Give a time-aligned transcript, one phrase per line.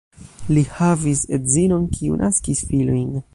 [0.57, 3.15] Li havis edzinon, kiu naskis filojn.